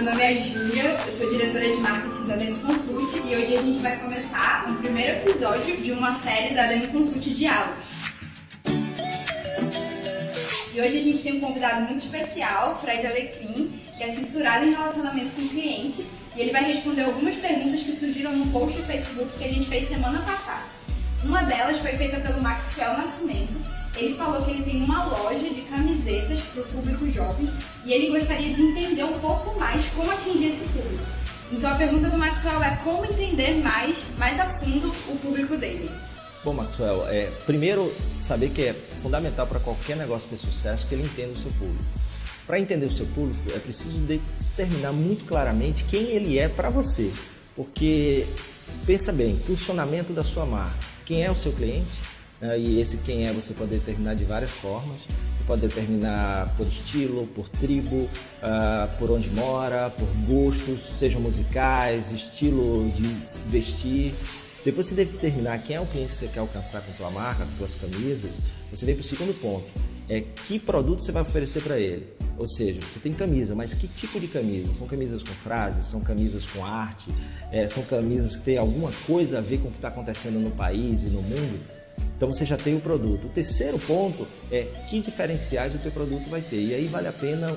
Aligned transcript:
meu 0.00 0.12
nome 0.12 0.22
é 0.22 0.34
Júlia, 0.34 0.98
eu 1.06 1.12
sou 1.12 1.28
diretora 1.28 1.68
de 1.68 1.76
marketing 1.76 2.26
da 2.26 2.36
Demo 2.36 2.58
Consult 2.62 3.16
e 3.16 3.36
hoje 3.36 3.54
a 3.54 3.60
gente 3.60 3.80
vai 3.80 3.98
começar 3.98 4.66
um 4.66 4.76
primeiro 4.76 5.18
episódio 5.18 5.76
de 5.76 5.92
uma 5.92 6.14
série 6.14 6.54
da 6.54 6.68
Demo 6.68 6.88
Consult 6.88 7.22
Diálogos. 7.34 7.84
E 10.72 10.80
hoje 10.80 10.98
a 10.98 11.02
gente 11.02 11.18
tem 11.18 11.34
um 11.34 11.40
convidado 11.40 11.82
muito 11.82 11.98
especial, 11.98 12.80
Fred 12.80 13.06
Alecrim, 13.06 13.78
que 13.98 14.02
é 14.02 14.14
fissurado 14.14 14.64
em 14.64 14.70
relacionamento 14.70 15.36
com 15.36 15.42
o 15.42 15.48
cliente 15.50 16.06
e 16.34 16.40
ele 16.40 16.50
vai 16.50 16.64
responder 16.64 17.02
algumas 17.02 17.34
perguntas 17.34 17.82
que 17.82 17.92
surgiram 17.92 18.34
no 18.34 18.46
post 18.46 18.78
do 18.78 18.86
Facebook 18.86 19.30
que 19.36 19.44
a 19.44 19.52
gente 19.52 19.68
fez 19.68 19.86
semana 19.86 20.20
passada. 20.20 20.64
Uma 21.22 21.42
delas 21.42 21.76
foi 21.76 21.92
feita 21.92 22.18
pelo 22.20 22.42
Maxwell 22.42 22.96
Nascimento 22.96 23.79
ele 24.00 24.14
falou 24.16 24.42
que 24.42 24.50
ele 24.50 24.62
tem 24.62 24.82
uma 24.82 25.04
loja 25.04 25.48
de 25.48 25.60
camisetas 25.62 26.40
para 26.40 26.62
o 26.62 26.66
público 26.66 27.10
jovem 27.10 27.48
e 27.84 27.92
ele 27.92 28.18
gostaria 28.18 28.52
de 28.52 28.62
entender 28.62 29.04
um 29.04 29.18
pouco 29.20 29.58
mais 29.58 29.84
como 29.90 30.10
atingir 30.10 30.48
esse 30.48 30.64
público. 30.68 31.04
Então 31.52 31.70
a 31.70 31.74
pergunta 31.74 32.08
do 32.08 32.16
Maxwell 32.16 32.62
é 32.62 32.76
como 32.82 33.04
entender 33.04 33.56
mais, 33.62 33.96
mais 34.16 34.38
a 34.38 34.58
fundo 34.58 34.88
o 35.08 35.16
público 35.18 35.56
dele. 35.56 35.90
Bom, 36.42 36.54
Maxwell, 36.54 37.06
é, 37.08 37.30
primeiro 37.44 37.92
saber 38.18 38.50
que 38.50 38.62
é 38.62 38.74
fundamental 39.02 39.46
para 39.46 39.60
qualquer 39.60 39.96
negócio 39.96 40.28
ter 40.28 40.38
sucesso 40.38 40.86
que 40.86 40.94
ele 40.94 41.02
entenda 41.02 41.32
o 41.32 41.36
seu 41.36 41.50
público. 41.52 41.84
Para 42.46 42.58
entender 42.58 42.86
o 42.86 42.92
seu 42.92 43.06
público, 43.06 43.40
é 43.54 43.58
preciso 43.58 43.98
determinar 43.98 44.92
muito 44.92 45.24
claramente 45.24 45.84
quem 45.84 46.02
ele 46.04 46.38
é 46.38 46.48
para 46.48 46.70
você. 46.70 47.12
Porque, 47.54 48.26
pensa 48.86 49.12
bem, 49.12 49.36
funcionamento 49.36 50.12
da 50.12 50.24
sua 50.24 50.46
marca. 50.46 50.78
Quem 51.04 51.22
é 51.22 51.30
o 51.30 51.34
seu 51.34 51.52
cliente? 51.52 52.09
Né? 52.40 52.58
E 52.58 52.80
esse 52.80 52.96
quem 52.98 53.26
é 53.26 53.32
você 53.32 53.52
pode 53.52 53.70
determinar 53.70 54.14
de 54.14 54.24
várias 54.24 54.50
formas. 54.50 54.98
Você 55.38 55.44
pode 55.46 55.60
determinar 55.62 56.54
por 56.56 56.66
estilo, 56.66 57.26
por 57.28 57.48
tribo, 57.48 57.96
uh, 57.96 58.98
por 58.98 59.10
onde 59.10 59.28
mora, 59.30 59.90
por 59.90 60.08
gostos, 60.26 60.80
sejam 60.80 61.20
musicais, 61.20 62.10
estilo 62.10 62.88
de 62.90 63.08
vestir. 63.48 64.14
Depois 64.64 64.86
você 64.86 64.94
determinar 64.94 65.58
quem 65.58 65.76
é 65.76 65.80
o 65.80 65.86
cliente 65.86 66.12
que 66.12 66.18
você 66.18 66.28
quer 66.28 66.40
alcançar 66.40 66.82
com 66.82 66.90
a 66.90 66.94
tua 66.94 67.10
marca, 67.10 67.46
com 67.46 67.56
suas 67.56 67.74
camisas, 67.74 68.34
você 68.70 68.84
vem 68.84 68.94
para 68.94 69.02
o 69.02 69.04
segundo 69.04 69.34
ponto. 69.40 69.66
É 70.08 70.20
que 70.20 70.58
produto 70.58 71.02
você 71.02 71.12
vai 71.12 71.22
oferecer 71.22 71.62
para 71.62 71.78
ele. 71.78 72.06
Ou 72.36 72.46
seja, 72.48 72.80
você 72.80 72.98
tem 73.00 73.12
camisa, 73.12 73.54
mas 73.54 73.72
que 73.74 73.86
tipo 73.86 74.18
de 74.18 74.26
camisa? 74.26 74.72
São 74.72 74.86
camisas 74.86 75.22
com 75.22 75.32
frases, 75.32 75.86
são 75.86 76.00
camisas 76.00 76.44
com 76.46 76.64
arte, 76.64 77.12
é, 77.52 77.66
são 77.68 77.82
camisas 77.84 78.36
que 78.36 78.42
têm 78.42 78.58
alguma 78.58 78.90
coisa 79.06 79.38
a 79.38 79.40
ver 79.40 79.58
com 79.58 79.68
o 79.68 79.70
que 79.70 79.78
está 79.78 79.88
acontecendo 79.88 80.38
no 80.38 80.50
país 80.50 81.02
e 81.02 81.06
no 81.06 81.22
mundo? 81.22 81.79
Então 82.16 82.30
você 82.30 82.44
já 82.44 82.56
tem 82.56 82.76
o 82.76 82.80
produto. 82.80 83.26
O 83.26 83.30
terceiro 83.30 83.78
ponto 83.78 84.26
é 84.50 84.64
que 84.90 85.00
diferenciais 85.00 85.74
o 85.74 85.78
teu 85.78 85.90
produto 85.90 86.28
vai 86.28 86.42
ter. 86.42 86.60
E 86.60 86.74
aí 86.74 86.86
vale 86.86 87.08
a 87.08 87.12
pena 87.12 87.48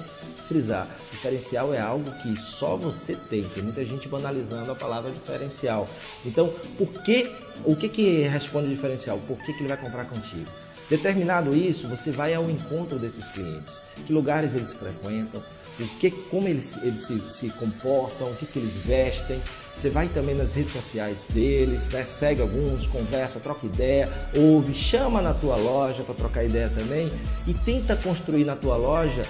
frisar. 0.47 0.87
Diferencial 1.11 1.73
é 1.73 1.79
algo 1.79 2.09
que 2.21 2.33
só 2.37 2.77
você 2.77 3.15
tem. 3.29 3.43
Tem 3.43 3.63
muita 3.63 3.83
gente 3.83 4.07
banalizando 4.07 4.71
a 4.71 4.75
palavra 4.75 5.11
diferencial. 5.11 5.87
Então, 6.25 6.53
por 6.77 7.03
que 7.03 7.29
o 7.65 7.75
que 7.75 7.89
que 7.89 8.21
responde 8.21 8.69
diferencial? 8.69 9.19
Por 9.27 9.37
que, 9.37 9.51
que 9.53 9.59
ele 9.59 9.67
vai 9.67 9.77
comprar 9.77 10.05
contigo? 10.05 10.49
Determinado 10.89 11.55
isso, 11.55 11.87
você 11.87 12.11
vai 12.11 12.33
ao 12.33 12.49
encontro 12.49 12.99
desses 12.99 13.27
clientes. 13.29 13.79
Que 14.05 14.13
lugares 14.13 14.53
eles 14.53 14.73
frequentam, 14.73 15.41
o 15.79 15.87
que, 15.97 16.11
como 16.11 16.47
eles, 16.47 16.77
eles 16.83 17.01
se, 17.01 17.19
se 17.31 17.49
comportam, 17.51 18.29
o 18.29 18.35
que, 18.35 18.45
que 18.45 18.59
eles 18.59 18.75
vestem, 18.85 19.41
você 19.75 19.89
vai 19.89 20.07
também 20.07 20.35
nas 20.35 20.55
redes 20.55 20.71
sociais 20.71 21.25
deles, 21.29 21.89
né? 21.89 22.03
segue 22.03 22.41
alguns, 22.41 22.85
conversa, 22.87 23.39
troca 23.39 23.65
ideia, 23.65 24.07
ouve, 24.37 24.73
chama 24.73 25.21
na 25.21 25.33
tua 25.33 25.55
loja 25.55 26.03
para 26.03 26.13
trocar 26.13 26.43
ideia 26.43 26.69
também 26.69 27.11
e 27.47 27.53
tenta 27.53 27.95
construir 27.95 28.45
na 28.45 28.55
tua 28.55 28.77
loja 28.77 29.23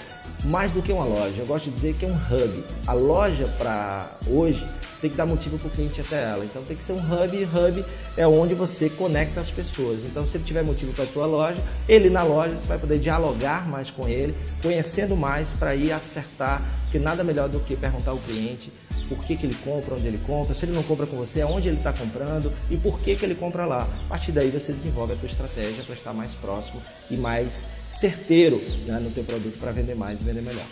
mais 0.44 0.73
do 0.73 0.82
que 0.82 0.92
uma 0.92 1.06
loja. 1.06 1.40
Eu 1.40 1.45
gosto 1.45 1.66
de 1.70 1.72
dizer 1.72 1.95
que 1.95 2.06
é 2.06 2.08
um 2.10 2.16
hub. 2.16 2.64
A 2.86 2.94
loja 2.94 3.48
para 3.58 4.11
hoje 4.27 4.67
tem 5.03 5.11
que 5.11 5.17
dar 5.17 5.25
motivo 5.25 5.59
para 5.59 5.67
o 5.67 5.69
cliente 5.69 5.99
até 5.99 6.23
ela. 6.23 6.45
Então 6.45 6.64
tem 6.64 6.77
que 6.77 6.83
ser 6.83 6.93
um 6.93 6.97
hub 6.97 7.36
e 7.36 7.43
hub 7.43 7.86
é 8.15 8.25
onde 8.25 8.55
você 8.55 8.89
conecta 8.89 9.41
as 9.41 9.52
pessoas. 9.52 9.99
Então 10.05 10.25
se 10.25 10.37
ele 10.37 10.45
tiver 10.45 10.64
motivo 10.64 10.93
para 10.93 11.03
a 11.03 11.08
tua 11.08 11.25
loja, 11.25 11.61
ele 11.89 12.09
na 12.09 12.23
loja 12.23 12.58
você 12.58 12.65
vai 12.65 12.80
poder 12.80 12.99
dialogar 12.99 13.67
mais 13.67 13.91
com 13.91 14.08
ele, 14.08 14.33
conhecendo 14.61 15.17
mais 15.17 15.49
para 15.52 15.75
ir 15.75 15.91
acertar, 15.91 16.61
porque 16.83 16.99
nada 16.99 17.21
melhor 17.21 17.49
do 17.49 17.59
que 17.59 17.75
perguntar 17.75 18.11
ao 18.11 18.17
cliente 18.17 18.71
por 19.09 19.17
que, 19.25 19.36
que 19.36 19.45
ele 19.45 19.55
compra, 19.55 19.95
onde 19.95 20.08
ele 20.08 20.21
compra, 20.25 20.53
se 20.53 20.64
ele 20.64 20.71
não 20.71 20.83
compra 20.83 21.05
com 21.05 21.17
você, 21.17 21.41
aonde 21.41 21.67
ele 21.67 21.77
está 21.77 21.91
comprando 21.91 22.53
e 22.71 22.77
por 22.77 23.02
que, 23.02 23.17
que 23.17 23.25
ele 23.25 23.35
compra 23.35 23.65
lá. 23.65 23.89
A 24.05 24.09
partir 24.11 24.31
daí 24.31 24.49
você 24.49 24.71
desenvolve 24.71 25.11
a 25.11 25.17
sua 25.17 25.27
estratégia 25.27 25.83
para 25.83 25.93
estar 25.93 26.14
mais 26.14 26.33
próximo 26.33 26.81
e 27.11 27.17
mais 27.17 27.67
certeiro 27.91 28.55
né, 28.87 28.99
no 29.02 29.11
teu 29.11 29.25
produto 29.25 29.59
para 29.59 29.73
vender 29.73 29.95
mais 29.95 30.21
e 30.21 30.23
vender 30.23 30.41
melhor. 30.41 30.65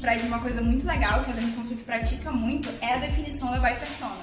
Fred, 0.00 0.22
uma 0.26 0.38
coisa 0.38 0.60
muito 0.60 0.86
legal 0.86 1.24
que 1.24 1.30
a 1.30 1.34
Dani 1.34 1.52
Consult 1.52 1.82
pratica 1.82 2.30
muito 2.30 2.68
é 2.80 2.94
a 2.94 2.98
definição 2.98 3.50
da 3.50 3.58
buy 3.58 3.74
persona. 3.74 4.18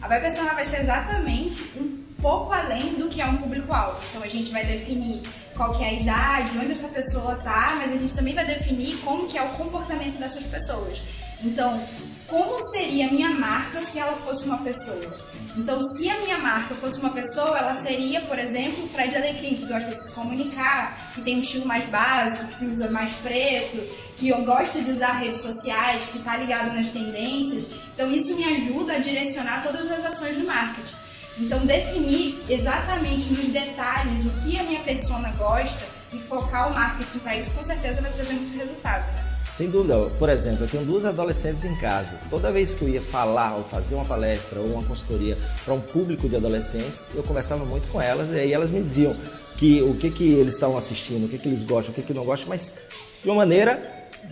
A 0.00 0.08
buy 0.08 0.20
persona 0.20 0.54
vai 0.54 0.64
ser 0.66 0.82
exatamente 0.82 1.62
um 1.76 2.04
pouco 2.22 2.52
além 2.52 2.94
do 2.94 3.08
que 3.08 3.20
é 3.20 3.26
um 3.26 3.36
público-alvo. 3.38 4.00
Então 4.10 4.22
a 4.22 4.28
gente 4.28 4.50
vai 4.50 4.64
definir 4.64 5.22
qual 5.54 5.76
que 5.76 5.82
é 5.82 5.88
a 5.88 5.92
idade, 5.92 6.58
onde 6.58 6.72
essa 6.72 6.88
pessoa 6.88 7.34
está, 7.34 7.76
mas 7.78 7.92
a 7.92 7.96
gente 7.96 8.14
também 8.14 8.34
vai 8.34 8.46
definir 8.46 8.96
como 8.98 9.26
que 9.26 9.36
é 9.36 9.42
o 9.42 9.54
comportamento 9.56 10.18
dessas 10.18 10.44
pessoas. 10.44 11.00
Então, 11.44 11.80
como 12.26 12.58
seria 12.70 13.08
a 13.08 13.10
minha 13.10 13.30
marca 13.30 13.80
se 13.80 13.98
ela 13.98 14.14
fosse 14.24 14.44
uma 14.44 14.58
pessoa? 14.58 15.26
Então, 15.56 15.80
se 15.80 16.10
a 16.10 16.18
minha 16.20 16.38
marca 16.38 16.74
fosse 16.74 16.98
uma 17.00 17.10
pessoa, 17.10 17.56
ela 17.56 17.74
seria, 17.74 18.20
por 18.22 18.38
exemplo, 18.38 18.84
o 18.84 18.88
Fred 18.88 19.16
Alecrim, 19.16 19.54
que 19.54 19.64
gosta 19.64 19.88
de 19.88 20.06
se 20.06 20.12
comunicar, 20.12 21.12
que 21.14 21.22
tem 21.22 21.38
um 21.38 21.40
estilo 21.40 21.64
mais 21.64 21.88
básico, 21.88 22.46
que 22.58 22.66
usa 22.66 22.90
mais 22.90 23.12
preto, 23.14 23.78
que 24.18 24.30
gosta 24.42 24.82
de 24.82 24.90
usar 24.90 25.12
redes 25.12 25.40
sociais, 25.40 26.08
que 26.12 26.18
está 26.18 26.36
ligado 26.36 26.74
nas 26.74 26.90
tendências. 26.90 27.68
Então, 27.94 28.10
isso 28.10 28.34
me 28.36 28.44
ajuda 28.44 28.94
a 28.94 28.98
direcionar 28.98 29.62
todas 29.62 29.90
as 29.90 30.04
ações 30.04 30.36
do 30.36 30.46
marketing. 30.46 30.94
Então, 31.38 31.64
definir 31.64 32.38
exatamente 32.48 33.32
nos 33.32 33.48
detalhes 33.48 34.26
o 34.26 34.30
que 34.42 34.58
a 34.58 34.62
minha 34.62 34.80
persona 34.80 35.30
gosta 35.38 35.86
e 36.12 36.18
focar 36.18 36.70
o 36.70 36.74
marketing 36.74 37.18
para 37.18 37.36
isso, 37.36 37.52
com 37.52 37.62
certeza 37.62 38.02
vai 38.02 38.12
trazer 38.12 38.34
muito 38.34 38.58
resultado. 38.58 39.35
Sem 39.56 39.70
dúvida. 39.70 39.96
Por 40.18 40.28
exemplo, 40.28 40.64
eu 40.64 40.68
tenho 40.68 40.84
duas 40.84 41.04
adolescentes 41.04 41.64
em 41.64 41.74
casa. 41.76 42.20
Toda 42.28 42.52
vez 42.52 42.74
que 42.74 42.82
eu 42.82 42.88
ia 42.88 43.00
falar 43.00 43.56
ou 43.56 43.64
fazer 43.64 43.94
uma 43.94 44.04
palestra 44.04 44.60
ou 44.60 44.66
uma 44.66 44.82
consultoria 44.82 45.36
para 45.64 45.72
um 45.72 45.80
público 45.80 46.28
de 46.28 46.36
adolescentes, 46.36 47.08
eu 47.14 47.22
conversava 47.22 47.64
muito 47.64 47.90
com 47.90 48.00
elas 48.00 48.28
e 48.36 48.40
aí 48.40 48.52
elas 48.52 48.70
me 48.70 48.82
diziam 48.82 49.16
que 49.56 49.80
o 49.80 49.94
que, 49.94 50.10
que 50.10 50.34
eles 50.34 50.54
estavam 50.54 50.76
assistindo, 50.76 51.24
o 51.24 51.28
que, 51.28 51.38
que 51.38 51.48
eles 51.48 51.62
gostam, 51.62 51.92
o 51.92 51.94
que, 51.94 52.02
que 52.02 52.12
não 52.12 52.24
gostam, 52.24 52.48
mas 52.50 52.74
de 53.22 53.28
uma 53.28 53.36
maneira 53.36 53.80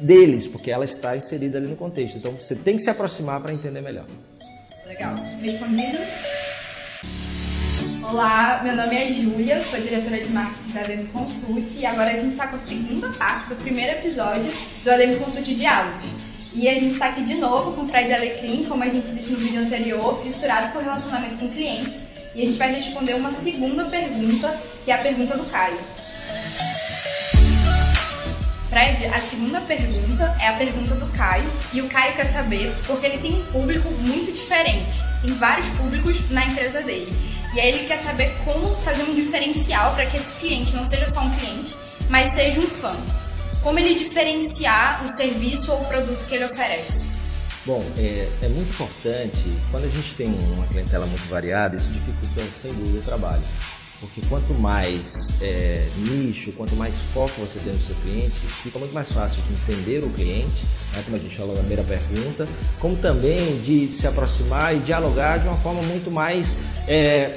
deles, 0.03 0.47
porque 0.47 0.71
ela 0.71 0.85
está 0.85 1.17
inserida 1.17 1.56
ali 1.56 1.69
no 1.69 1.77
contexto. 1.77 2.19
Então 2.19 2.33
você 2.33 2.55
tem 2.55 2.77
que 2.77 2.83
se 2.83 2.91
aproximar 2.91 3.41
para 3.41 3.53
entender 3.53 3.81
melhor. 3.81 4.05
Legal. 4.87 5.15
Respondido? 5.41 5.99
Olá, 8.07 8.61
meu 8.63 8.77
nome 8.77 8.95
é 8.95 9.13
Júlia, 9.13 9.63
sou 9.63 9.81
diretora 9.81 10.21
de 10.21 10.29
marketing 10.29 10.73
da 10.73 10.81
Ademo 10.81 11.09
Consult 11.09 11.79
e 11.79 11.87
agora 11.87 12.11
a 12.11 12.13
gente 12.13 12.33
está 12.33 12.47
com 12.49 12.57
a 12.57 12.59
segunda 12.59 13.09
parte 13.09 13.49
do 13.49 13.57
primeiro 13.57 13.93
episódio 13.99 14.47
do 14.85 14.91
Ademo 14.91 15.17
Consult 15.21 15.47
Diálogos. 15.47 16.11
E 16.53 16.69
a 16.69 16.75
gente 16.75 16.93
está 16.93 17.09
aqui 17.09 17.23
de 17.23 17.35
novo 17.37 17.73
com 17.73 17.83
o 17.83 17.89
Fred 17.89 18.13
Alecrim, 18.13 18.65
como 18.65 18.85
a 18.85 18.89
gente 18.89 19.09
disse 19.09 19.33
no 19.33 19.39
vídeo 19.39 19.63
anterior, 19.63 20.23
fissurado 20.23 20.71
por 20.73 20.83
relacionamento 20.83 21.37
com 21.37 21.49
clientes. 21.49 22.03
E 22.35 22.43
a 22.43 22.47
gente 22.47 22.59
vai 22.59 22.75
responder 22.75 23.15
uma 23.15 23.33
segunda 23.33 23.87
pergunta, 23.87 24.61
que 24.85 24.91
é 24.91 24.95
a 24.95 24.99
pergunta 24.99 25.37
do 25.39 25.47
Caio. 25.47 25.79
Fred, 28.69 29.07
a 29.07 29.21
segunda 29.21 29.61
pergunta 29.63 30.37
é 30.43 30.49
a 30.49 30.53
pergunta 30.53 30.95
do 30.97 31.07
Caio, 31.13 31.51
e 31.73 31.81
o 31.81 31.89
Caio 31.89 32.15
quer 32.15 32.27
saber 32.27 32.75
porque 32.87 33.07
ele 33.07 33.19
tem 33.19 33.35
um 33.35 33.45
público 33.47 33.91
muito 33.91 34.31
diferente, 34.31 34.99
tem 35.25 35.35
vários 35.37 35.69
públicos 35.71 36.31
na 36.31 36.45
empresa 36.45 36.83
dele. 36.83 37.34
E 37.55 37.61
aí 37.61 37.69
ele 37.69 37.87
quer 37.87 37.99
saber 37.99 38.35
como 38.45 38.75
fazer 38.83 39.05
um 39.05 39.15
diferencial 39.15 39.95
para 39.95 40.07
que 40.07 40.17
esse 40.17 40.41
cliente 40.41 40.75
não 40.75 40.85
seja 40.85 41.09
só 41.11 41.21
um 41.21 41.31
cliente, 41.37 41.77
mas 42.11 42.35
seja 42.35 42.59
um 42.59 42.62
fã. 42.62 42.97
Como 43.62 43.79
ele 43.79 43.95
diferenciar 43.95 45.05
o 45.05 45.09
serviço 45.09 45.71
ou 45.71 45.81
o 45.81 45.85
produto 45.85 46.27
que 46.27 46.35
ele 46.35 46.47
oferece? 46.47 47.06
Bom, 47.65 47.83
é, 47.97 48.29
é 48.43 48.49
muito 48.49 48.71
importante, 48.71 49.45
quando 49.71 49.85
a 49.85 49.89
gente 49.89 50.15
tem 50.17 50.27
uma 50.27 50.67
clientela 50.67 51.06
muito 51.06 51.27
variada, 51.29 51.77
isso 51.77 51.91
dificulta 51.91 52.45
sem 52.53 52.75
dúvida 52.75 52.99
o 52.99 53.03
trabalho. 53.03 53.43
Porque 54.00 54.20
quanto 54.29 54.52
mais 54.55 55.41
é, 55.41 55.88
nicho, 55.96 56.52
quanto 56.52 56.75
mais 56.76 56.96
foco 57.12 57.32
você 57.41 57.58
tem 57.61 57.73
no 57.73 57.81
seu 57.81 57.94
cliente, 57.96 58.32
fica 58.62 58.79
muito 58.79 58.93
mais 58.93 59.11
fácil 59.11 59.43
de 59.43 59.52
entender 59.52 60.05
o 60.05 60.11
cliente, 60.11 60.62
né, 60.94 61.02
como 61.05 61.17
a 61.17 61.20
gente 61.20 61.37
falou 61.37 61.55
na 61.55 61.61
primeira 61.61 61.85
pergunta, 61.85 62.46
como 62.81 62.96
também 62.96 63.61
de 63.61 63.91
se 63.93 64.06
aproximar 64.06 64.76
e 64.76 64.81
dialogar 64.81 65.38
de 65.38 65.46
uma 65.46 65.56
forma 65.56 65.82
muito 65.82 66.11
mais 66.11 66.58
é, 66.87 67.37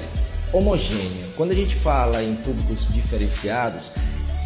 homogênea. 0.52 1.26
Quando 1.36 1.52
a 1.52 1.54
gente 1.54 1.76
fala 1.76 2.22
em 2.22 2.34
públicos 2.36 2.86
diferenciados, 2.92 3.90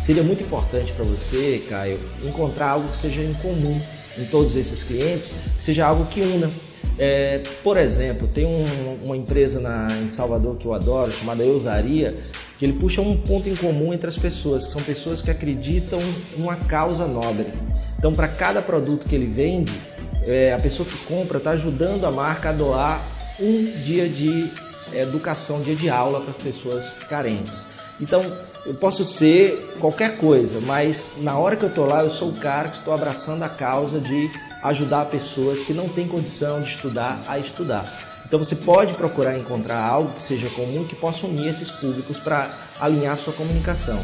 seria 0.00 0.22
muito 0.22 0.42
importante 0.42 0.92
para 0.92 1.04
você, 1.04 1.64
Caio, 1.68 2.00
encontrar 2.24 2.70
algo 2.70 2.88
que 2.88 2.98
seja 2.98 3.22
em 3.22 3.32
comum 3.34 3.80
em 4.18 4.24
todos 4.26 4.56
esses 4.56 4.82
clientes, 4.82 5.34
que 5.56 5.64
seja 5.64 5.86
algo 5.86 6.06
que 6.06 6.20
una. 6.20 6.50
É, 6.98 7.42
por 7.62 7.76
exemplo, 7.76 8.28
tem 8.28 8.44
um, 8.44 8.98
uma 9.02 9.16
empresa 9.16 9.58
na, 9.60 9.86
em 10.02 10.08
Salvador 10.08 10.56
que 10.56 10.66
eu 10.66 10.74
adoro, 10.74 11.10
chamada 11.10 11.42
Eusaria, 11.42 12.18
que 12.58 12.64
ele 12.64 12.74
puxa 12.74 13.00
um 13.00 13.16
ponto 13.16 13.48
em 13.48 13.56
comum 13.56 13.92
entre 13.92 14.08
as 14.08 14.18
pessoas, 14.18 14.66
que 14.66 14.72
são 14.72 14.82
pessoas 14.82 15.22
que 15.22 15.30
acreditam 15.30 15.98
numa 16.36 16.56
causa 16.56 17.06
nobre. 17.06 17.46
Então, 17.98 18.12
para 18.12 18.28
cada 18.28 18.60
produto 18.60 19.06
que 19.06 19.14
ele 19.14 19.26
vende, 19.26 19.72
é, 20.24 20.52
a 20.52 20.58
pessoa 20.58 20.88
que 20.88 20.96
compra 20.98 21.38
está 21.38 21.52
ajudando 21.52 22.04
a 22.04 22.10
marca 22.10 22.50
a 22.50 22.52
doar 22.52 23.02
um 23.40 23.64
dia 23.84 24.08
de 24.08 24.50
educação, 24.92 25.56
um 25.56 25.62
dia 25.62 25.74
de 25.74 25.88
aula 25.88 26.20
para 26.20 26.34
pessoas 26.34 26.94
carentes. 27.08 27.66
Então, 28.00 28.20
eu 28.66 28.74
posso 28.74 29.04
ser 29.04 29.76
qualquer 29.80 30.16
coisa, 30.18 30.60
mas 30.60 31.12
na 31.18 31.36
hora 31.36 31.56
que 31.56 31.64
eu 31.64 31.68
estou 31.68 31.86
lá, 31.86 32.02
eu 32.02 32.10
sou 32.10 32.28
o 32.28 32.32
cara 32.34 32.68
que 32.68 32.78
estou 32.78 32.94
abraçando 32.94 33.42
a 33.42 33.48
causa 33.48 33.98
de 33.98 34.30
ajudar 34.62 35.06
pessoas 35.06 35.60
que 35.60 35.72
não 35.72 35.88
têm 35.88 36.06
condição 36.06 36.60
de 36.60 36.70
estudar 36.70 37.22
a 37.26 37.38
estudar. 37.38 38.12
Então 38.24 38.38
você 38.38 38.56
pode 38.56 38.94
procurar 38.94 39.36
encontrar 39.38 39.84
algo 39.84 40.14
que 40.14 40.22
seja 40.22 40.48
comum 40.50 40.84
que 40.84 40.96
possa 40.96 41.26
unir 41.26 41.48
esses 41.48 41.70
públicos 41.70 42.18
para 42.18 42.50
alinhar 42.80 43.16
sua 43.16 43.32
comunicação. 43.34 44.02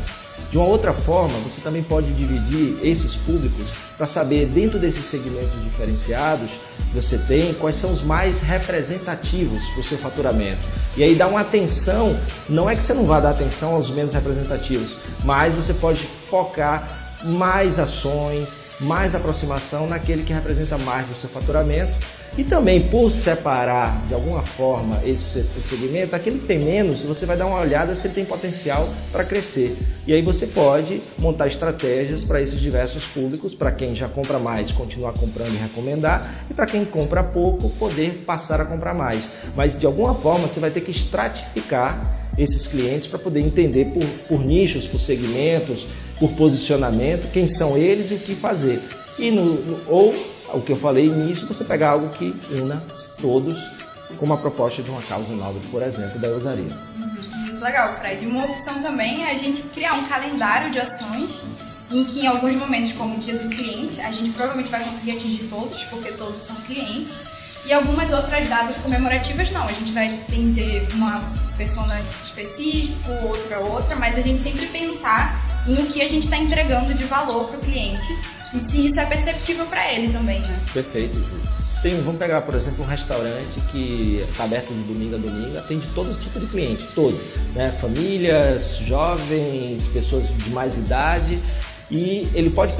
De 0.50 0.56
uma 0.56 0.66
outra 0.66 0.93
forma, 0.93 1.38
você 1.40 1.60
também 1.60 1.82
pode 1.82 2.12
dividir 2.12 2.78
esses 2.82 3.16
públicos 3.16 3.69
para 3.96 4.06
saber, 4.06 4.46
dentro 4.46 4.78
desses 4.78 5.05
segmentos 5.05 5.62
diferenciados 5.62 6.52
que 6.76 6.94
você 6.94 7.19
tem, 7.19 7.52
quais 7.54 7.76
são 7.76 7.93
os 7.93 8.02
mais 8.02 8.40
representativos 8.40 9.62
para 9.70 9.81
o 9.81 9.84
seu 9.84 9.99
faturamento. 9.99 10.66
E 10.96 11.02
aí 11.02 11.14
dá 11.14 11.26
uma 11.26 11.40
atenção, 11.40 12.19
não 12.49 12.69
é 12.69 12.75
que 12.75 12.82
você 12.82 12.94
não 12.94 13.04
vá 13.04 13.20
dar 13.20 13.31
atenção 13.31 13.75
aos 13.75 13.90
menos 13.90 14.14
representativos, 14.14 14.96
mas 15.25 15.54
você 15.54 15.75
pode 15.75 16.08
focar 16.31 17.16
mais 17.25 17.78
ações, 17.78 18.68
mais 18.80 19.14
aproximação 19.14 19.86
naquele 19.86 20.22
que 20.22 20.32
representa 20.32 20.78
mais 20.78 21.06
do 21.06 21.14
seu 21.14 21.28
faturamento 21.28 21.92
e 22.38 22.44
também 22.44 22.88
por 22.88 23.10
separar 23.10 24.06
de 24.06 24.14
alguma 24.14 24.42
forma 24.42 25.00
esse 25.04 25.42
segmento, 25.60 26.14
aquele 26.14 26.38
que 26.38 26.46
tem 26.46 26.60
menos, 26.60 27.00
você 27.02 27.26
vai 27.26 27.36
dar 27.36 27.46
uma 27.46 27.58
olhada 27.58 27.94
se 27.96 28.06
ele 28.06 28.14
tem 28.14 28.25
potencial 28.25 28.88
para 29.10 29.25
crescer. 29.25 29.76
E 30.06 30.12
aí 30.12 30.22
você 30.22 30.46
pode 30.46 31.02
montar 31.19 31.48
estratégias 31.48 32.25
para 32.25 32.40
esses 32.40 32.60
diversos 32.60 33.04
públicos, 33.06 33.54
para 33.54 33.72
quem 33.72 33.92
já 33.92 34.08
compra 34.08 34.38
mais, 34.38 34.70
continuar 34.70 35.14
comprando 35.14 35.54
e 35.54 35.58
recomendar, 35.58 36.46
e 36.48 36.54
para 36.54 36.66
quem 36.66 36.84
compra 36.84 37.25
pouco, 37.25 37.70
poder 37.70 38.22
passar 38.25 38.60
a 38.60 38.64
comprar 38.64 38.94
mais. 38.94 39.28
Mas 39.56 39.76
de 39.76 39.84
alguma 39.84 40.14
forma 40.14 40.46
você 40.46 40.60
vai 40.60 40.70
ter 40.70 40.82
que 40.82 40.92
estratificar 40.92 42.30
esses 42.38 42.69
clientes 42.69 43.08
para 43.08 43.19
poder 43.19 43.40
entender 43.40 43.86
por, 43.86 44.04
por 44.28 44.44
nichos, 44.44 44.86
por 44.86 45.00
segmentos, 45.00 45.88
por 46.19 46.32
posicionamento, 46.32 47.31
quem 47.32 47.47
são 47.47 47.76
eles 47.76 48.11
e 48.11 48.15
o 48.15 48.19
que 48.19 48.35
fazer. 48.35 48.82
E 49.19 49.31
no, 49.31 49.55
no 49.55 49.81
ou 49.87 50.15
o 50.55 50.61
que 50.61 50.73
eu 50.73 50.76
falei 50.76 51.09
nisso, 51.09 51.47
você 51.47 51.65
pegar 51.65 51.91
algo 51.91 52.09
que 52.11 52.35
una 52.61 52.82
todos 53.20 53.59
com 54.17 54.25
uma 54.25 54.37
proposta 54.37 54.82
de 54.82 54.91
uma 54.91 55.03
causa 55.03 55.35
nova, 55.35 55.59
por 55.70 55.82
exemplo, 55.82 56.19
da 56.19 56.29
eu 56.29 56.38
usaria. 56.38 56.65
Uhum. 56.65 57.61
Legal, 57.61 57.99
Fred. 57.99 58.26
Uma 58.26 58.44
opção 58.44 58.81
também 58.82 59.25
é 59.25 59.32
a 59.32 59.38
gente 59.38 59.62
criar 59.75 59.94
um 59.94 60.09
calendário 60.09 60.70
de 60.70 60.79
ações 60.79 61.43
em 61.91 62.05
que 62.05 62.21
em 62.21 62.26
alguns 62.26 62.55
momentos, 62.55 62.93
como 62.93 63.17
o 63.17 63.21
dia 63.21 63.37
do 63.37 63.49
cliente, 63.49 64.00
a 64.00 64.12
gente 64.12 64.31
provavelmente 64.31 64.71
vai 64.71 64.85
conseguir 64.85 65.12
atingir 65.12 65.44
todos, 65.49 65.82
porque 65.85 66.12
todos 66.12 66.44
são 66.44 66.56
clientes. 66.62 67.21
E 67.67 67.73
algumas 67.73 68.12
outras 68.12 68.49
datas 68.49 68.76
comemorativas 68.79 69.50
não, 69.50 69.64
a 69.64 69.73
gente 69.73 69.93
vai 69.93 70.21
ter 70.29 70.87
uma 70.94 71.21
persona 71.56 72.00
específica, 72.23 73.11
outra 73.25 73.59
outra, 73.61 73.97
mas 73.97 74.17
a 74.17 74.23
gente 74.23 74.43
sempre 74.43 74.67
pensar 74.67 75.38
em 75.69 75.82
o 75.82 75.87
que 75.87 76.00
a 76.00 76.09
gente 76.09 76.25
está 76.25 76.37
entregando 76.37 76.94
de 76.94 77.05
valor 77.05 77.49
para 77.49 77.59
o 77.59 77.61
cliente 77.61 78.06
e 78.55 78.65
se 78.67 78.87
isso 78.87 78.99
é 78.99 79.06
perceptível 79.06 79.67
para 79.67 79.93
ele 79.93 80.11
também, 80.12 80.41
né? 80.41 80.61
Perfeito. 80.73 81.19
Tem, 81.82 81.94
vamos 82.00 82.19
pegar, 82.19 82.41
por 82.41 82.55
exemplo, 82.55 82.85
um 82.85 82.88
restaurante 82.88 83.61
que 83.70 84.25
está 84.29 84.44
aberto 84.44 84.75
de 84.75 84.82
domingo 84.82 85.15
a 85.15 85.19
domingo, 85.19 85.59
atende 85.59 85.87
todo 85.94 86.19
tipo 86.20 86.41
de 86.41 86.47
cliente, 86.47 86.82
todo. 86.94 87.17
Né? 87.55 87.70
Famílias, 87.81 88.79
jovens, 88.79 89.87
pessoas 89.88 90.26
de 90.37 90.50
mais 90.50 90.76
idade. 90.76 91.38
E 91.91 92.29
ele 92.35 92.50
pode 92.50 92.75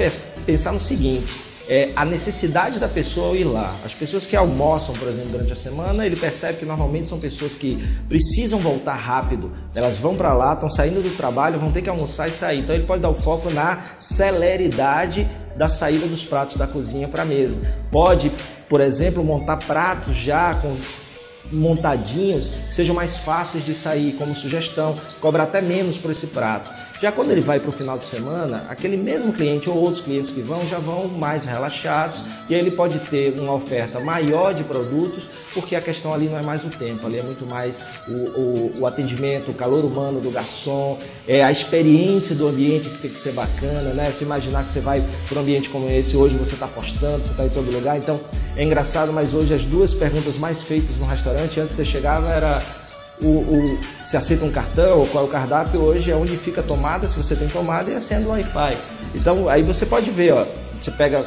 pensar 0.45 0.73
no 0.73 0.81
seguinte: 0.81 1.33
é, 1.69 1.91
a 1.95 2.03
necessidade 2.03 2.79
da 2.79 2.87
pessoa 2.87 3.37
ir 3.37 3.43
lá. 3.43 3.75
As 3.85 3.93
pessoas 3.93 4.25
que 4.25 4.35
almoçam, 4.35 4.95
por 4.95 5.07
exemplo, 5.07 5.29
durante 5.29 5.53
a 5.53 5.55
semana, 5.55 6.03
ele 6.03 6.15
percebe 6.15 6.57
que 6.57 6.65
normalmente 6.65 7.07
são 7.07 7.19
pessoas 7.19 7.53
que 7.53 7.77
precisam 8.07 8.57
voltar 8.57 8.95
rápido. 8.95 9.51
Elas 9.75 9.99
vão 9.99 10.15
para 10.15 10.33
lá, 10.33 10.53
estão 10.53 10.67
saindo 10.67 11.03
do 11.03 11.15
trabalho, 11.15 11.59
vão 11.59 11.71
ter 11.71 11.83
que 11.83 11.89
almoçar 11.89 12.27
e 12.27 12.31
sair. 12.31 12.61
Então 12.61 12.73
ele 12.73 12.87
pode 12.87 13.03
dar 13.03 13.09
o 13.09 13.13
foco 13.13 13.53
na 13.53 13.83
celeridade 13.99 15.29
da 15.55 15.69
saída 15.69 16.07
dos 16.07 16.25
pratos 16.25 16.57
da 16.57 16.65
cozinha 16.65 17.07
para 17.07 17.21
a 17.21 17.25
mesa. 17.25 17.59
Pode, 17.91 18.31
por 18.67 18.81
exemplo, 18.81 19.23
montar 19.23 19.57
pratos 19.57 20.15
já 20.15 20.55
com 20.55 20.75
montadinhos 21.51 22.51
sejam 22.71 22.93
mais 22.93 23.17
fáceis 23.17 23.65
de 23.65 23.73
sair, 23.73 24.13
como 24.13 24.35
sugestão, 24.35 24.95
cobrar 25.19 25.43
até 25.43 25.61
menos 25.61 25.97
por 25.97 26.11
esse 26.11 26.27
prato. 26.27 26.69
Já 27.01 27.13
quando 27.13 27.31
ele 27.31 27.39
vai 27.39 27.61
para 27.61 27.69
o 27.69 27.71
final 27.71 27.97
de 27.97 28.05
semana, 28.05 28.65
aquele 28.67 28.97
mesmo 28.97 29.31
cliente 29.31 29.69
ou 29.69 29.77
outros 29.77 30.01
clientes 30.01 30.31
que 30.31 30.41
vão 30.41 30.67
já 30.67 30.79
vão 30.79 31.07
mais 31.07 31.45
relaxados 31.45 32.21
e 32.49 32.53
aí 32.53 32.59
ele 32.59 32.71
pode 32.71 32.99
ter 32.99 33.39
uma 33.39 33.53
oferta 33.53 34.01
maior 34.01 34.53
de 34.53 34.65
produtos, 34.65 35.23
porque 35.53 35.77
a 35.77 35.81
questão 35.81 36.13
ali 36.13 36.27
não 36.27 36.37
é 36.37 36.41
mais 36.41 36.61
o 36.61 36.69
tempo, 36.69 37.07
ali 37.07 37.17
é 37.17 37.23
muito 37.23 37.45
mais 37.45 37.81
o, 38.05 38.11
o, 38.11 38.79
o 38.81 38.85
atendimento, 38.85 39.49
o 39.49 39.53
calor 39.53 39.85
humano 39.85 40.19
do 40.19 40.29
garçom, 40.29 40.97
é 41.25 41.41
a 41.41 41.49
experiência 41.49 42.35
do 42.35 42.49
ambiente 42.49 42.89
que 42.89 42.97
tem 42.97 43.11
que 43.11 43.19
ser 43.19 43.31
bacana, 43.31 43.93
né? 43.93 44.11
Se 44.11 44.25
imaginar 44.25 44.65
que 44.65 44.73
você 44.73 44.81
vai 44.81 45.01
para 45.29 45.37
um 45.37 45.41
ambiente 45.41 45.69
como 45.69 45.89
esse, 45.89 46.17
hoje 46.17 46.35
você 46.35 46.55
está 46.55 46.67
postando, 46.67 47.23
você 47.23 47.31
está 47.31 47.45
em 47.45 47.49
todo 47.49 47.71
lugar, 47.71 47.97
então 47.97 48.19
é 48.57 48.63
engraçado, 48.65 49.13
mas 49.13 49.33
hoje 49.33 49.53
as 49.53 49.63
duas 49.63 49.93
perguntas 49.93 50.37
mais 50.37 50.61
feitas 50.61 50.97
no 50.97 51.05
restaurante, 51.05 51.61
antes 51.61 51.77
você 51.77 51.85
chegava, 51.85 52.29
era 52.29 52.61
o, 53.21 53.27
o, 53.27 53.79
se 54.05 54.15
aceita 54.17 54.45
um 54.45 54.51
cartão 54.51 54.99
ou 54.99 55.07
qual 55.07 55.25
é 55.25 55.27
o 55.27 55.29
cardápio, 55.29 55.81
hoje 55.81 56.11
é 56.11 56.15
onde 56.15 56.37
fica 56.37 56.61
a 56.61 56.63
tomada, 56.63 57.07
se 57.07 57.17
você 57.17 57.35
tem 57.35 57.47
tomada, 57.47 57.91
e 57.91 57.95
acende 57.95 58.25
o 58.25 58.29
Wi-Fi. 58.29 58.77
Então 59.15 59.49
aí 59.49 59.61
você 59.61 59.85
pode 59.85 60.09
ver, 60.09 60.33
ó, 60.33 60.47
você 60.79 60.91
pega 60.91 61.25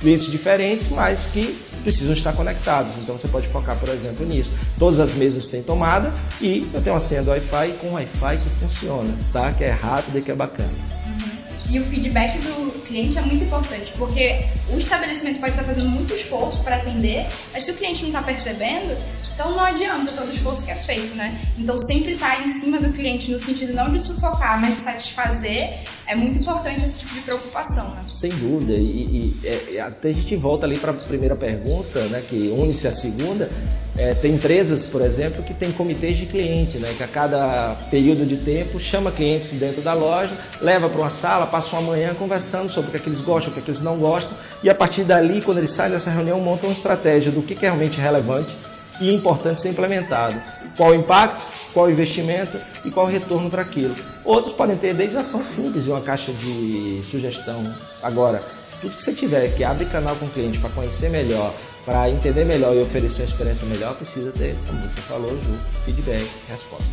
clientes 0.00 0.30
diferentes, 0.30 0.88
mas 0.88 1.26
que 1.32 1.58
precisam 1.82 2.12
estar 2.12 2.32
conectados. 2.32 2.92
Então 2.98 3.16
você 3.16 3.28
pode 3.28 3.48
focar, 3.48 3.76
por 3.78 3.88
exemplo, 3.88 4.26
nisso. 4.26 4.52
Todas 4.78 4.98
as 5.00 5.14
mesas 5.14 5.48
têm 5.48 5.62
tomada 5.62 6.12
e 6.40 6.68
eu 6.72 6.80
tenho 6.80 6.94
uma 6.94 7.00
senha 7.00 7.22
do 7.22 7.30
Wi-Fi 7.30 7.72
com 7.80 7.92
Wi-Fi 7.92 8.38
que 8.38 8.50
funciona, 8.60 9.14
tá? 9.32 9.52
Que 9.52 9.64
é 9.64 9.70
rápido 9.70 10.18
e 10.18 10.22
que 10.22 10.30
é 10.30 10.34
bacana. 10.34 10.70
Uhum. 11.06 11.38
E 11.70 11.80
o 11.80 11.84
feedback 11.86 12.38
do 12.38 12.67
cliente 12.88 13.18
é 13.18 13.22
muito 13.22 13.44
importante, 13.44 13.92
porque 13.96 14.44
o 14.70 14.78
estabelecimento 14.78 15.38
pode 15.38 15.52
estar 15.52 15.64
fazendo 15.64 15.90
muito 15.90 16.14
esforço 16.14 16.64
para 16.64 16.76
atender, 16.76 17.26
mas 17.52 17.64
se 17.64 17.70
o 17.70 17.74
cliente 17.74 18.02
não 18.02 18.08
está 18.08 18.22
percebendo, 18.22 18.96
então 19.34 19.52
não 19.52 19.60
adianta 19.60 20.10
todo 20.12 20.28
o 20.28 20.34
esforço 20.34 20.64
que 20.64 20.70
é 20.70 20.74
feito, 20.74 21.14
né? 21.14 21.40
Então 21.56 21.78
sempre 21.78 22.12
estar 22.12 22.36
tá 22.36 22.42
em 22.42 22.60
cima 22.60 22.80
do 22.80 22.92
cliente 22.92 23.30
no 23.30 23.38
sentido 23.38 23.74
não 23.74 23.92
de 23.92 24.02
sufocar, 24.02 24.60
mas 24.60 24.74
de 24.74 24.80
satisfazer, 24.80 25.84
é 26.08 26.14
muito 26.14 26.40
importante 26.40 26.82
esse 26.84 27.00
tipo 27.00 27.14
de 27.14 27.20
preocupação, 27.20 27.90
né? 27.90 28.02
Sem 28.10 28.30
dúvida. 28.30 28.72
E, 28.72 29.36
e 29.42 29.76
é, 29.76 29.80
até 29.80 30.08
a 30.08 30.12
gente 30.12 30.34
volta 30.36 30.64
ali 30.64 30.78
para 30.78 30.90
a 30.90 30.94
primeira 30.94 31.36
pergunta, 31.36 32.06
né, 32.06 32.24
que 32.26 32.48
une-se 32.48 32.88
à 32.88 32.92
segunda. 32.92 33.50
É, 33.94 34.14
tem 34.14 34.34
empresas, 34.34 34.84
por 34.84 35.02
exemplo, 35.02 35.42
que 35.42 35.52
tem 35.52 35.70
comitês 35.70 36.16
de 36.16 36.24
cliente, 36.24 36.78
né, 36.78 36.94
que 36.96 37.02
a 37.02 37.08
cada 37.08 37.74
período 37.90 38.24
de 38.24 38.38
tempo 38.38 38.80
chama 38.80 39.10
clientes 39.10 39.52
dentro 39.52 39.82
da 39.82 39.92
loja, 39.92 40.32
leva 40.62 40.88
para 40.88 41.00
uma 41.00 41.10
sala, 41.10 41.46
passa 41.46 41.76
uma 41.76 41.90
manhã 41.90 42.14
conversando 42.14 42.70
sobre 42.70 42.88
o 42.88 42.90
que, 42.92 42.96
é 42.96 43.00
que 43.00 43.08
eles 43.08 43.20
gostam, 43.20 43.50
o 43.50 43.54
que, 43.54 43.60
é 43.60 43.62
que 43.62 43.70
eles 43.70 43.82
não 43.82 43.98
gostam, 43.98 44.38
e 44.62 44.70
a 44.70 44.74
partir 44.74 45.02
dali, 45.02 45.42
quando 45.42 45.58
eles 45.58 45.72
saem 45.72 45.90
dessa 45.90 46.10
reunião, 46.10 46.40
montam 46.40 46.70
uma 46.70 46.76
estratégia 46.76 47.32
do 47.32 47.42
que, 47.42 47.54
que 47.54 47.66
é 47.66 47.68
realmente 47.68 48.00
relevante 48.00 48.56
e 49.00 49.12
importante 49.12 49.60
ser 49.60 49.70
implementado. 49.70 50.40
Qual 50.76 50.90
o 50.90 50.94
impacto, 50.94 51.57
qual 51.72 51.86
o 51.86 51.90
investimento 51.90 52.58
e 52.84 52.90
qual 52.90 53.06
o 53.06 53.08
retorno 53.08 53.50
para 53.50 53.62
aquilo. 53.62 53.94
Outros 54.24 54.52
podem 54.52 54.76
ter 54.76 54.94
desde 54.94 55.16
ação 55.16 55.44
simples 55.44 55.84
de 55.84 55.90
uma 55.90 56.00
caixa 56.00 56.32
de 56.32 57.00
sugestão. 57.10 57.62
Agora, 58.02 58.42
tudo 58.80 58.94
que 58.96 59.02
você 59.02 59.12
tiver 59.12 59.48
que 59.56 59.64
abre 59.64 59.84
canal 59.86 60.14
com 60.16 60.26
o 60.26 60.30
cliente 60.30 60.58
para 60.58 60.70
conhecer 60.70 61.10
melhor, 61.10 61.54
para 61.84 62.08
entender 62.10 62.44
melhor 62.44 62.76
e 62.76 62.82
oferecer 62.82 63.22
uma 63.22 63.28
experiência 63.28 63.66
melhor, 63.66 63.94
precisa 63.94 64.30
ter, 64.32 64.56
como 64.66 64.80
você 64.80 65.00
falou, 65.02 65.30
Ju, 65.42 65.58
feedback, 65.84 66.28
resposta. 66.48 66.86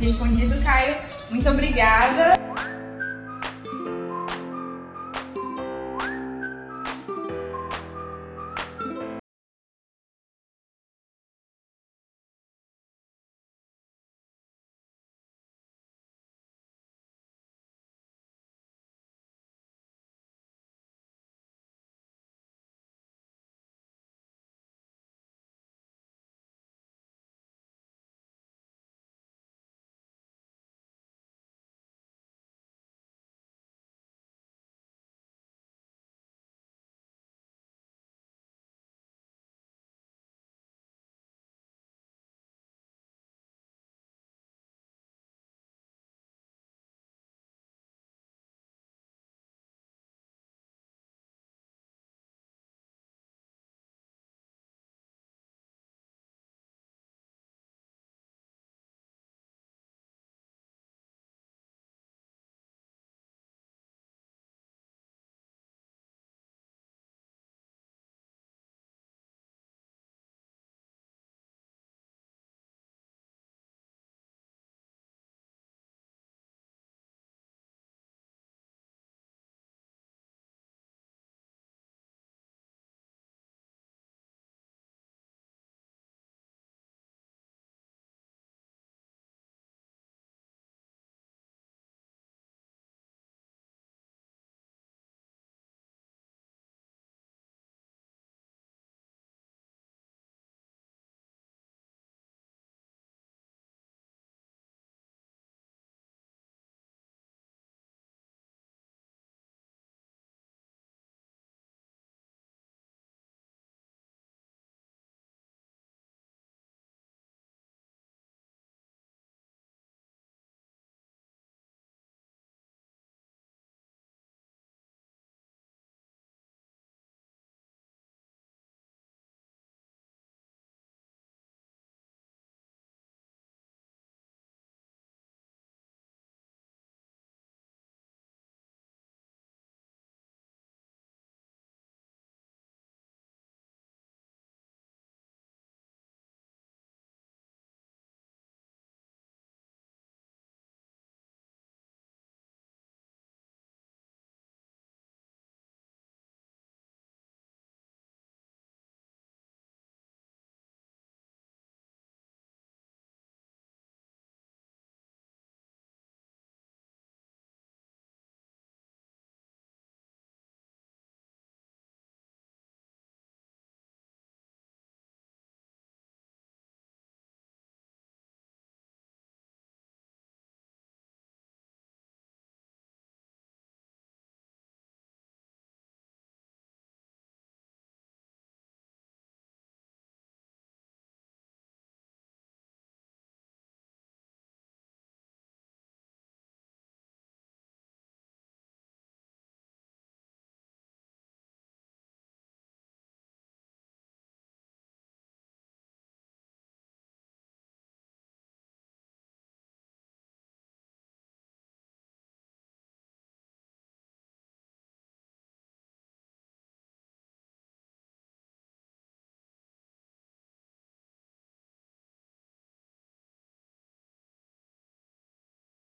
Respondido, 0.00 0.54
Caio. 0.62 0.96
Muito 1.30 1.48
obrigada. 1.48 2.73